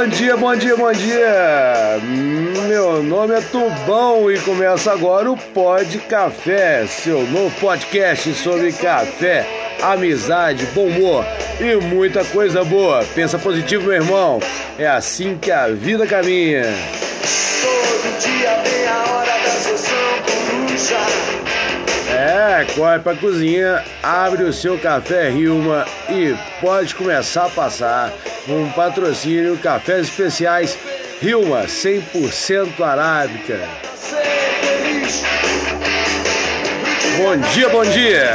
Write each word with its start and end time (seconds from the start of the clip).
Bom 0.00 0.08
dia, 0.08 0.34
bom 0.34 0.56
dia, 0.56 0.76
bom 0.78 0.92
dia! 0.92 2.00
Meu 2.66 3.02
nome 3.02 3.34
é 3.34 3.40
Tubão 3.42 4.32
e 4.32 4.38
começa 4.38 4.90
agora 4.90 5.30
o 5.30 5.36
Pod 5.36 5.98
Café, 6.08 6.86
seu 6.86 7.26
novo 7.26 7.54
podcast 7.60 8.32
sobre 8.32 8.72
café, 8.72 9.46
amizade, 9.82 10.64
bom 10.74 10.86
humor 10.86 11.22
e 11.60 11.76
muita 11.84 12.24
coisa 12.24 12.64
boa. 12.64 13.04
Pensa 13.14 13.38
positivo, 13.38 13.88
meu 13.88 13.92
irmão. 13.92 14.40
É 14.78 14.88
assim 14.88 15.36
que 15.36 15.50
a 15.50 15.68
vida 15.68 16.06
caminha. 16.06 16.62
Todo 17.60 18.20
dia 18.20 18.89
É, 22.50 22.64
corre 22.64 22.98
pra 22.98 23.14
cozinha, 23.14 23.84
abre 24.02 24.42
o 24.42 24.52
seu 24.52 24.76
café 24.76 25.28
Rilma 25.30 25.86
e 26.08 26.34
pode 26.60 26.96
começar 26.96 27.46
a 27.46 27.48
passar 27.48 28.12
um 28.48 28.68
patrocínio 28.72 29.56
Cafés 29.56 30.08
Especiais 30.08 30.76
Rilma 31.22 31.66
100% 31.66 32.80
arábica. 32.82 33.60
Bom 37.18 37.36
dia, 37.52 37.68
bom 37.68 37.84
dia! 37.84 38.32